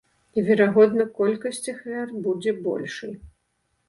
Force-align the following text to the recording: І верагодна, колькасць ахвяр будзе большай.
І 0.41 0.43
верагодна, 0.45 1.05
колькасць 1.19 1.67
ахвяр 1.73 2.13
будзе 2.23 2.55
большай. 2.69 3.13